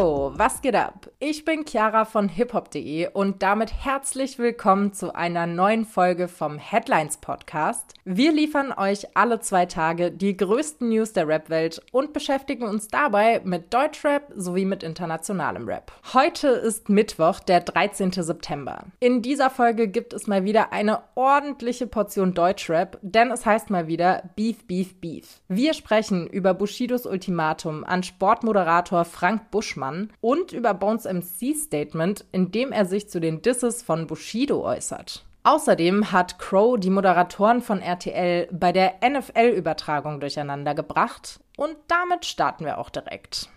[0.00, 1.10] Was geht ab?
[1.18, 7.16] Ich bin Chiara von hiphop.de und damit herzlich willkommen zu einer neuen Folge vom Headlines
[7.16, 7.94] Podcast.
[8.04, 13.40] Wir liefern euch alle zwei Tage die größten News der Rap-Welt und beschäftigen uns dabei
[13.42, 15.90] mit Deutschrap sowie mit internationalem Rap.
[16.14, 18.12] Heute ist Mittwoch, der 13.
[18.12, 18.84] September.
[19.00, 23.88] In dieser Folge gibt es mal wieder eine ordentliche Portion Deutschrap, denn es heißt mal
[23.88, 25.40] wieder Beef, Beef, Beef.
[25.48, 29.87] Wir sprechen über Bushidos Ultimatum an Sportmoderator Frank Buschmann
[30.20, 35.24] und über Bones MC's Statement, in dem er sich zu den Disses von Bushido äußert.
[35.44, 42.64] Außerdem hat Crow die Moderatoren von RTL bei der NFL-Übertragung durcheinander gebracht und damit starten
[42.64, 43.48] wir auch direkt.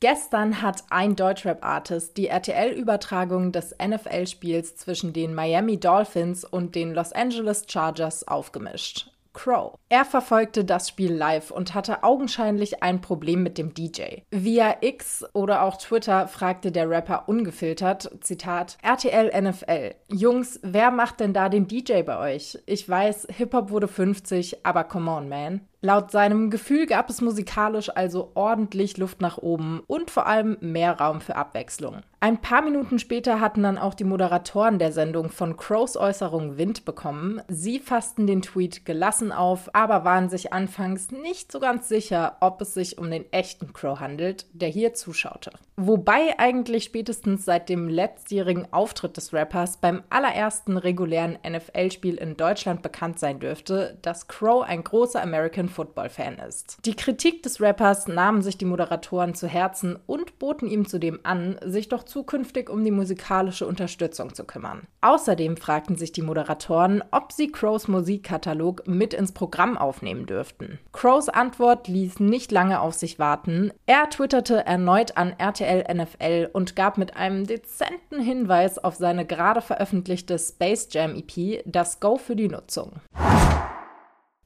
[0.00, 7.12] Gestern hat ein Deutschrap-Artist die RTL-Übertragung des NFL-Spiels zwischen den Miami Dolphins und den Los
[7.12, 9.11] Angeles Chargers aufgemischt.
[9.32, 9.78] Crow.
[9.88, 14.22] Er verfolgte das Spiel live und hatte augenscheinlich ein Problem mit dem DJ.
[14.30, 19.94] Via X oder auch Twitter fragte der Rapper ungefiltert, Zitat, RTL NFL.
[20.08, 22.58] Jungs, wer macht denn da den DJ bei euch?
[22.66, 25.60] Ich weiß, Hip-Hop wurde 50, aber come on, man.
[25.84, 31.00] Laut seinem Gefühl gab es musikalisch also ordentlich Luft nach oben und vor allem mehr
[31.00, 32.02] Raum für Abwechslung.
[32.20, 36.84] Ein paar Minuten später hatten dann auch die Moderatoren der Sendung von Crows Äußerung Wind
[36.84, 37.42] bekommen.
[37.48, 42.60] Sie fassten den Tweet gelassen auf, aber waren sich anfangs nicht so ganz sicher, ob
[42.60, 45.50] es sich um den echten Crow handelt, der hier zuschaute.
[45.76, 52.82] Wobei eigentlich spätestens seit dem letztjährigen Auftritt des Rappers beim allerersten regulären NFL-Spiel in Deutschland
[52.82, 56.78] bekannt sein dürfte, dass Crow ein großer American Football-Fan ist.
[56.84, 61.58] Die Kritik des Rappers nahmen sich die Moderatoren zu Herzen und boten ihm zudem an,
[61.64, 64.86] sich doch zukünftig um die musikalische Unterstützung zu kümmern.
[65.00, 70.78] Außerdem fragten sich die Moderatoren, ob sie Crows Musikkatalog mit ins Programm aufnehmen dürften.
[70.92, 73.72] Crows Antwort ließ nicht lange auf sich warten.
[73.86, 79.60] Er twitterte erneut an RTL NFL und gab mit einem dezenten Hinweis auf seine gerade
[79.60, 82.92] veröffentlichte Space Jam EP das Go für die Nutzung.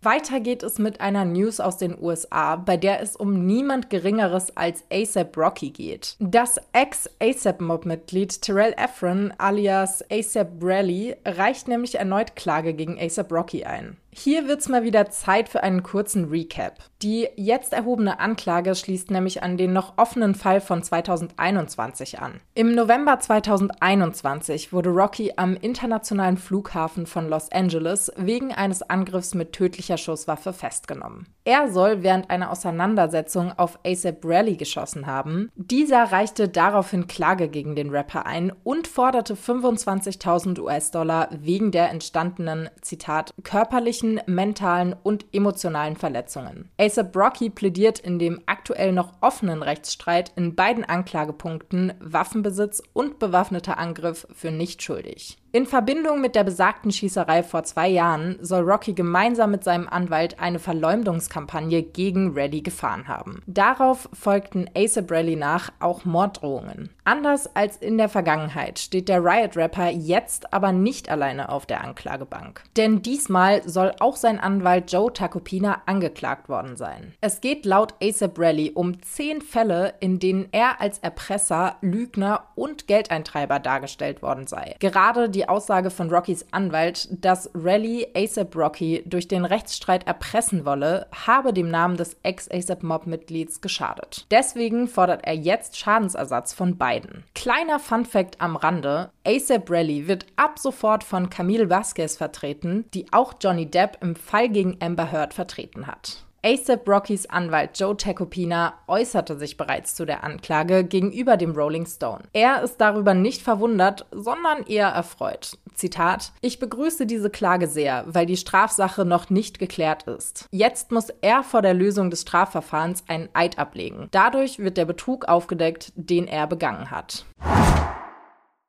[0.06, 4.56] Weiter geht es mit einer News aus den USA, bei der es um niemand Geringeres
[4.56, 6.14] als ASAP Rocky geht.
[6.20, 13.96] Das Ex-ASAP-Mob-Mitglied Terrell Efron alias ASAP Rally reicht nämlich erneut Klage gegen ASAP Rocky ein.
[14.18, 16.78] Hier wird's mal wieder Zeit für einen kurzen Recap.
[17.02, 22.40] Die jetzt erhobene Anklage schließt nämlich an den noch offenen Fall von 2021 an.
[22.54, 29.52] Im November 2021 wurde Rocky am internationalen Flughafen von Los Angeles wegen eines Angriffs mit
[29.52, 31.26] tödlicher Schusswaffe festgenommen.
[31.46, 35.48] Er soll während einer Auseinandersetzung auf ASAP Rally geschossen haben.
[35.54, 42.68] Dieser reichte daraufhin Klage gegen den Rapper ein und forderte 25.000 US-Dollar wegen der entstandenen,
[42.80, 46.68] Zitat, körperlichen mentalen und emotionalen Verletzungen.
[46.80, 53.78] ASAP Rocky plädiert in dem aktuell noch offenen Rechtsstreit in beiden Anklagepunkten Waffenbesitz und bewaffneter
[53.78, 55.38] Angriff für nicht schuldig.
[55.56, 60.38] In Verbindung mit der besagten Schießerei vor zwei Jahren soll Rocky gemeinsam mit seinem Anwalt
[60.38, 63.40] eine Verleumdungskampagne gegen Reddy gefahren haben.
[63.46, 66.90] Darauf folgten ASAP Rally nach auch Morddrohungen.
[67.04, 72.62] Anders als in der Vergangenheit steht der Riot-Rapper jetzt aber nicht alleine auf der Anklagebank.
[72.76, 77.14] Denn diesmal soll auch sein Anwalt Joe Tacopina angeklagt worden sein.
[77.22, 82.86] Es geht laut ASAP Rally um zehn Fälle, in denen er als Erpresser, Lügner und
[82.88, 84.76] Geldeintreiber dargestellt worden sei.
[84.80, 91.06] Gerade die Aussage von Rockys Anwalt, dass Rally ASAP Rocky durch den Rechtsstreit erpressen wolle,
[91.26, 94.26] habe dem Namen des Ex-ASAP-Mob-Mitglieds geschadet.
[94.30, 97.24] Deswegen fordert er jetzt Schadensersatz von beiden.
[97.34, 103.34] Kleiner Fun-Fact am Rande: ASAP Rally wird ab sofort von Camille Vasquez vertreten, die auch
[103.40, 106.25] Johnny Depp im Fall gegen Amber Heard vertreten hat.
[106.46, 112.22] ASAP Rockys Anwalt Joe Tecopina äußerte sich bereits zu der Anklage gegenüber dem Rolling Stone.
[112.32, 115.58] Er ist darüber nicht verwundert, sondern eher erfreut.
[115.74, 120.46] Zitat: Ich begrüße diese Klage sehr, weil die Strafsache noch nicht geklärt ist.
[120.52, 124.06] Jetzt muss er vor der Lösung des Strafverfahrens einen Eid ablegen.
[124.12, 127.26] Dadurch wird der Betrug aufgedeckt, den er begangen hat.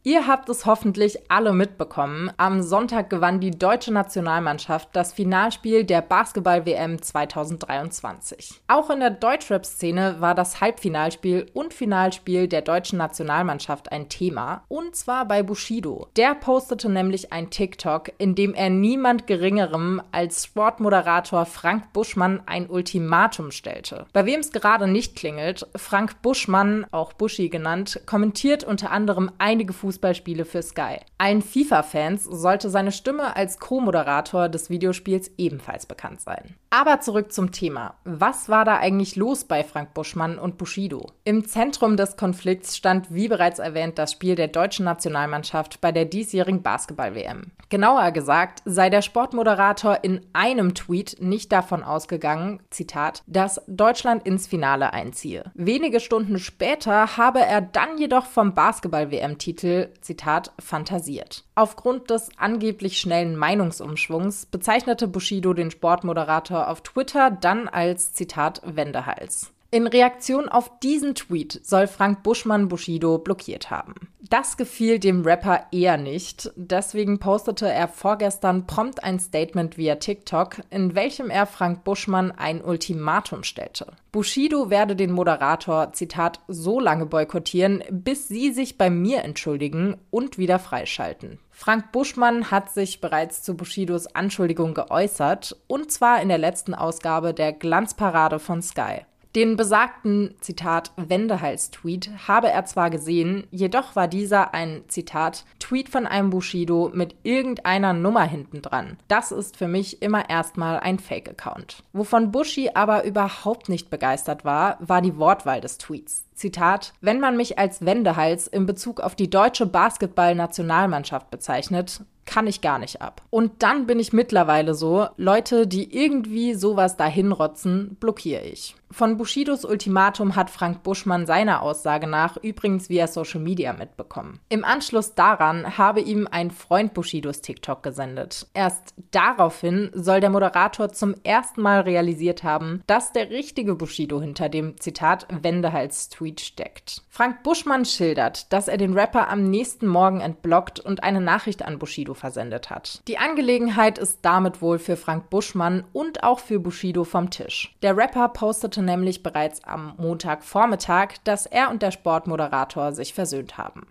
[0.08, 2.32] Ihr habt es hoffentlich alle mitbekommen.
[2.38, 8.62] Am Sonntag gewann die deutsche Nationalmannschaft das Finalspiel der Basketball-WM 2023.
[8.70, 14.64] Auch in der Deutschrap-Szene war das Halbfinalspiel und Finalspiel der deutschen Nationalmannschaft ein Thema.
[14.70, 16.08] Und zwar bei Bushido.
[16.16, 22.70] Der postete nämlich ein TikTok, in dem er niemand Geringerem als Sportmoderator Frank Buschmann ein
[22.70, 24.06] Ultimatum stellte.
[24.14, 29.74] Bei wem es gerade nicht klingelt, Frank Buschmann, auch Buschi genannt, kommentiert unter anderem einige
[29.74, 30.98] Fußball Fußballspiele für Sky.
[31.18, 36.56] Allen FIFA-Fans sollte seine Stimme als Co-Moderator des Videospiels ebenfalls bekannt sein.
[36.70, 37.96] Aber zurück zum Thema.
[38.04, 41.12] Was war da eigentlich los bei Frank Buschmann und Bushido?
[41.24, 46.06] Im Zentrum des Konflikts stand, wie bereits erwähnt, das Spiel der deutschen Nationalmannschaft bei der
[46.06, 47.52] diesjährigen Basketball-WM.
[47.70, 54.48] Genauer gesagt sei der Sportmoderator in einem Tweet nicht davon ausgegangen, Zitat, dass Deutschland ins
[54.48, 55.52] Finale einziehe.
[55.54, 61.44] Wenige Stunden später habe er dann jedoch vom Basketball-WM-Titel, Zitat, fantasiert.
[61.56, 69.52] Aufgrund des angeblich schnellen Meinungsumschwungs bezeichnete Bushido den Sportmoderator auf Twitter dann als, Zitat, Wendehals.
[69.70, 73.96] In Reaktion auf diesen Tweet soll Frank Buschmann Bushido blockiert haben.
[74.30, 80.62] Das gefiel dem Rapper eher nicht, deswegen postete er vorgestern prompt ein Statement via TikTok,
[80.70, 83.88] in welchem er Frank Buschmann ein Ultimatum stellte.
[84.14, 90.38] Bushido werde den Moderator, Zitat, so lange boykottieren, bis sie sich bei mir entschuldigen und
[90.38, 91.40] wieder freischalten.
[91.52, 97.34] Frank Buschmann hat sich bereits zu Bushidos Anschuldigung geäußert, und zwar in der letzten Ausgabe
[97.34, 99.02] der Glanzparade von Sky.
[99.38, 106.08] Den besagten, Zitat, Wendehals-Tweet habe er zwar gesehen, jedoch war dieser ein, Zitat, Tweet von
[106.08, 108.98] einem Bushido mit irgendeiner Nummer hinten dran.
[109.08, 111.84] Das ist für mich immer erstmal ein Fake-Account.
[111.94, 116.26] Wovon Bushi aber überhaupt nicht begeistert war, war die Wortwahl des Tweets.
[116.34, 122.62] Zitat, wenn man mich als Wendehals in Bezug auf die deutsche Basketball-Nationalmannschaft bezeichnet, kann ich
[122.62, 123.24] gar nicht ab.
[123.32, 128.76] Und dann bin ich mittlerweile so, Leute, die irgendwie sowas dahinrotzen, blockiere ich.
[128.90, 134.40] Von Bushidos Ultimatum hat Frank Buschmann seiner Aussage nach übrigens via Social Media mitbekommen.
[134.48, 138.48] Im Anschluss daran habe ihm ein Freund Bushidos TikTok gesendet.
[138.54, 144.48] Erst daraufhin soll der Moderator zum ersten Mal realisiert haben, dass der richtige Bushido hinter
[144.48, 147.02] dem Zitat Wendehals-Tweet steckt.
[147.10, 151.78] Frank Buschmann schildert, dass er den Rapper am nächsten Morgen entblockt und eine Nachricht an
[151.78, 153.02] Bushido versendet hat.
[153.08, 157.76] Die Angelegenheit ist damit wohl für Frank Buschmann und auch für Bushido vom Tisch.
[157.82, 163.88] Der Rapper postete nämlich bereits am Montagvormittag, dass er und der Sportmoderator sich versöhnt haben.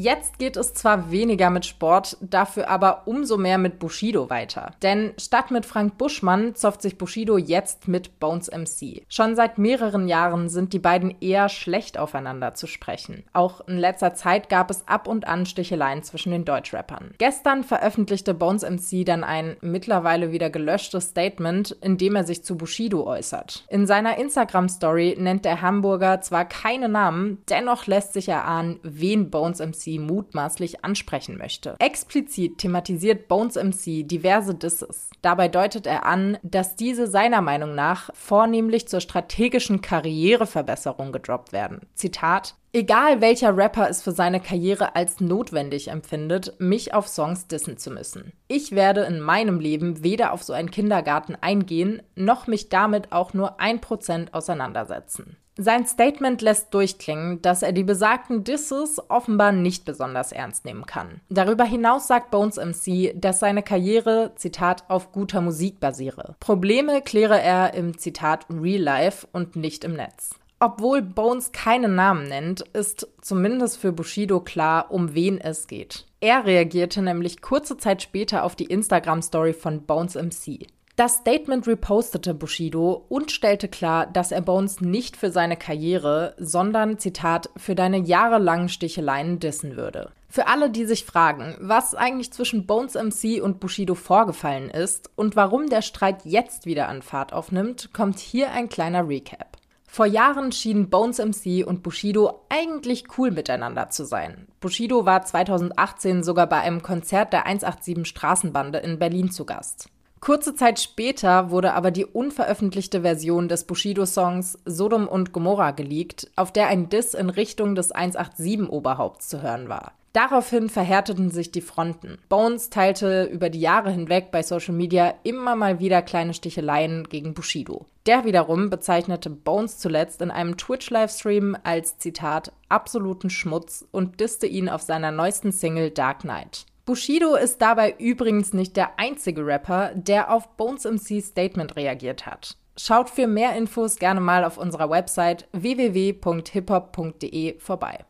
[0.00, 4.70] Jetzt geht es zwar weniger mit Sport, dafür aber umso mehr mit Bushido weiter.
[4.80, 9.02] Denn statt mit Frank Buschmann zofft sich Bushido jetzt mit Bones MC.
[9.08, 13.24] Schon seit mehreren Jahren sind die beiden eher schlecht aufeinander zu sprechen.
[13.32, 17.14] Auch in letzter Zeit gab es ab und an Sticheleien zwischen den Deutschrappern.
[17.18, 22.56] Gestern veröffentlichte Bones MC dann ein mittlerweile wieder gelöschtes Statement, in dem er sich zu
[22.56, 23.64] Bushido äußert.
[23.68, 29.58] In seiner Instagram-Story nennt der Hamburger zwar keine Namen, dennoch lässt sich erahnen, wen Bones
[29.58, 31.76] MC MC mutmaßlich ansprechen möchte.
[31.78, 35.10] Explizit thematisiert Bones MC diverse Disses.
[35.22, 41.80] Dabei deutet er an, dass diese seiner Meinung nach vornehmlich zur strategischen Karriereverbesserung gedroppt werden.
[41.94, 47.78] Zitat Egal welcher Rapper es für seine Karriere als notwendig empfindet, mich auf Songs dissen
[47.78, 48.32] zu müssen.
[48.46, 53.32] Ich werde in meinem Leben weder auf so einen Kindergarten eingehen, noch mich damit auch
[53.32, 55.38] nur ein Prozent auseinandersetzen.
[55.60, 61.20] Sein Statement lässt durchklingen, dass er die besagten Disses offenbar nicht besonders ernst nehmen kann.
[61.30, 66.36] Darüber hinaus sagt Bones MC, dass seine Karriere, Zitat, auf guter Musik basiere.
[66.38, 70.38] Probleme kläre er im Zitat Real Life und nicht im Netz.
[70.60, 76.04] Obwohl Bones keinen Namen nennt, ist zumindest für Bushido klar, um wen es geht.
[76.20, 80.66] Er reagierte nämlich kurze Zeit später auf die Instagram-Story von Bones MC.
[80.96, 86.98] Das Statement repostete Bushido und stellte klar, dass er Bones nicht für seine Karriere, sondern,
[86.98, 90.10] Zitat, für deine jahrelangen Sticheleien dissen würde.
[90.28, 95.36] Für alle, die sich fragen, was eigentlich zwischen Bones MC und Bushido vorgefallen ist und
[95.36, 99.57] warum der Streit jetzt wieder an Fahrt aufnimmt, kommt hier ein kleiner Recap.
[99.98, 104.46] Vor Jahren schienen Bones MC und Bushido eigentlich cool miteinander zu sein.
[104.60, 109.88] Bushido war 2018 sogar bei einem Konzert der 187 Straßenbande in Berlin zu Gast.
[110.20, 116.52] Kurze Zeit später wurde aber die unveröffentlichte Version des Bushido-Songs Sodom und Gomorra geleakt, auf
[116.52, 119.97] der ein Diss in Richtung des 187-Oberhaupts zu hören war.
[120.12, 122.18] Daraufhin verhärteten sich die Fronten.
[122.28, 127.34] Bones teilte über die Jahre hinweg bei Social Media immer mal wieder kleine Sticheleien gegen
[127.34, 127.86] Bushido.
[128.06, 134.68] Der wiederum bezeichnete Bones zuletzt in einem Twitch-Livestream als Zitat absoluten Schmutz und disste ihn
[134.68, 136.64] auf seiner neuesten Single Dark Knight.
[136.86, 142.56] Bushido ist dabei übrigens nicht der einzige Rapper, der auf Bones MC's Statement reagiert hat.
[142.78, 148.04] Schaut für mehr Infos gerne mal auf unserer Website www.hiphop.de vorbei.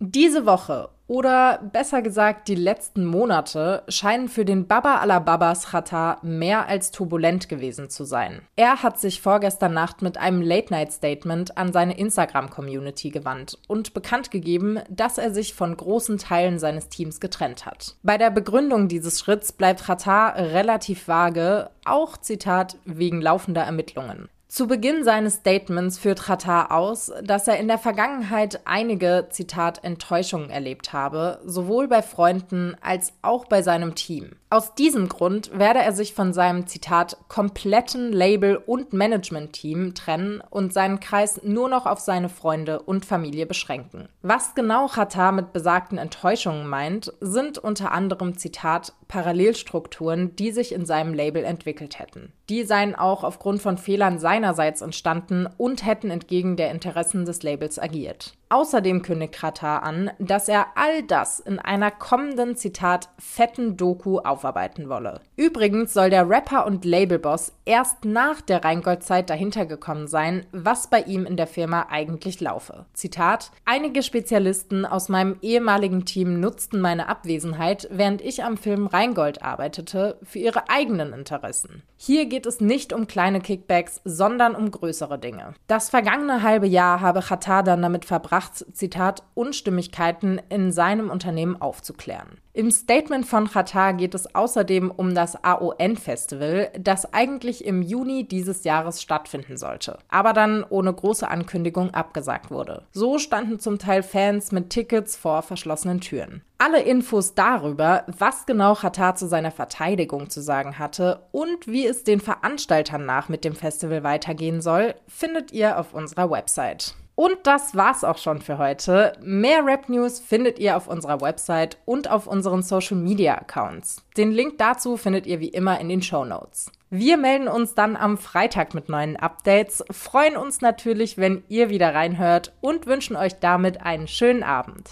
[0.00, 6.18] Diese Woche Oder besser gesagt, die letzten Monate scheinen für den Baba aller Babas Chata
[6.22, 8.42] mehr als turbulent gewesen zu sein.
[8.56, 14.80] Er hat sich vorgestern Nacht mit einem Late-Night-Statement an seine Instagram-Community gewandt und bekannt gegeben,
[14.90, 17.96] dass er sich von großen Teilen seines Teams getrennt hat.
[18.02, 24.28] Bei der Begründung dieses Schritts bleibt Chata relativ vage, auch Zitat wegen laufender Ermittlungen.
[24.50, 30.48] Zu Beginn seines Statements führt Qatar aus, dass er in der Vergangenheit einige, Zitat, Enttäuschungen
[30.48, 34.30] erlebt habe, sowohl bei Freunden als auch bei seinem Team.
[34.48, 40.72] Aus diesem Grund werde er sich von seinem, Zitat, kompletten Label- und Management-Team trennen und
[40.72, 44.08] seinen Kreis nur noch auf seine Freunde und Familie beschränken.
[44.22, 50.86] Was genau Qatar mit besagten Enttäuschungen meint, sind unter anderem, Zitat, Parallelstrukturen, die sich in
[50.86, 52.32] seinem Label entwickelt hätten.
[52.48, 57.78] Die seien auch aufgrund von Fehlern seinerseits entstanden und hätten entgegen der Interessen des Labels
[57.78, 58.37] agiert.
[58.50, 64.88] Außerdem kündigt Kratar an, dass er all das in einer kommenden, Zitat, fetten Doku aufarbeiten
[64.88, 65.20] wolle.
[65.36, 71.02] Übrigens soll der Rapper und Labelboss erst nach der Rheingold-Zeit dahinter gekommen sein, was bei
[71.02, 72.86] ihm in der Firma eigentlich laufe.
[72.94, 79.42] Zitat: Einige Spezialisten aus meinem ehemaligen Team nutzten meine Abwesenheit, während ich am Film Rheingold
[79.42, 81.82] arbeitete, für ihre eigenen Interessen.
[81.96, 85.54] Hier geht es nicht um kleine Kickbacks, sondern um größere Dinge.
[85.66, 92.38] Das vergangene halbe Jahr habe Khatar dann damit verbracht, Zitat, Unstimmigkeiten in seinem Unternehmen aufzuklären.
[92.52, 98.64] Im Statement von Qatar geht es außerdem um das AON-Festival, das eigentlich im Juni dieses
[98.64, 102.82] Jahres stattfinden sollte, aber dann ohne große Ankündigung abgesagt wurde.
[102.90, 106.42] So standen zum Teil Fans mit Tickets vor verschlossenen Türen.
[106.58, 112.02] Alle Infos darüber, was genau Qatar zu seiner Verteidigung zu sagen hatte und wie es
[112.02, 116.96] den Veranstaltern nach mit dem Festival weitergehen soll, findet ihr auf unserer Website.
[117.18, 119.12] Und das war's auch schon für heute.
[119.20, 124.04] Mehr Rap News findet ihr auf unserer Website und auf unseren Social Media Accounts.
[124.16, 126.70] Den Link dazu findet ihr wie immer in den Show Notes.
[126.90, 131.92] Wir melden uns dann am Freitag mit neuen Updates, freuen uns natürlich, wenn ihr wieder
[131.92, 134.88] reinhört und wünschen euch damit einen schönen Abend.